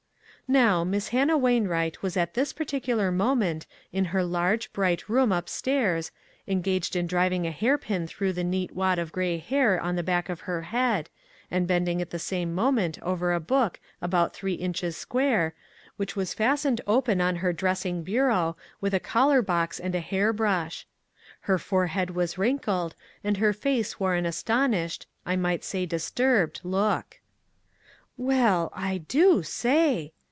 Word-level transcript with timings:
Now, 0.59 0.83
Miss 0.83 1.07
Hannah 1.15 1.37
Wainwright 1.37 2.01
was 2.01 2.17
at 2.17 2.33
this 2.33 2.51
particular 2.51 3.09
moment 3.09 3.65
in 3.93 4.03
her 4.11 4.21
large, 4.21 4.73
bright 4.73 5.07
room 5.07 5.31
upstairs, 5.31 6.11
engaged 6.45 6.93
in 6.93 7.07
driving 7.07 7.47
a 7.47 7.51
hairpin 7.51 8.05
through 8.05 8.33
the 8.33 8.43
neat 8.43 8.73
wad 8.75 8.99
of 8.99 9.13
gray 9.13 9.37
hair 9.37 9.79
on 9.79 9.95
the 9.95 10.03
back 10.03 10.27
of 10.27 10.41
her 10.41 10.63
head, 10.63 11.09
and 11.49 11.67
bending 11.69 12.01
at 12.01 12.09
the 12.09 12.19
same 12.19 12.53
moment 12.53 13.01
over 13.01 13.31
a 13.31 13.39
book 13.39 13.79
about 14.01 14.33
three 14.33 14.55
inches 14.55 14.97
square, 14.97 15.53
which 15.95 16.17
was 16.17 16.33
fastened 16.33 16.81
open 16.85 17.21
on 17.21 17.37
her 17.37 17.53
dressing 17.53 18.03
bureau 18.03 18.57
with 18.81 18.93
a 18.93 18.99
collar 18.99 19.41
box 19.41 19.79
and 19.79 19.95
a 19.95 20.01
hair 20.01 20.33
brush. 20.33 20.85
Her 21.41 21.57
forehead 21.57 22.09
was 22.09 22.37
wrinkled, 22.37 22.93
and 23.23 23.37
her 23.37 23.53
face 23.53 24.01
wore 24.01 24.15
an 24.15 24.25
astonished, 24.25 25.07
I 25.25 25.37
might 25.37 25.63
say 25.63 25.85
disturbed, 25.85 26.59
look." 26.65 27.21
Well, 28.17 28.69
I 28.75 28.97
do 28.97 29.43
say 29.43 30.11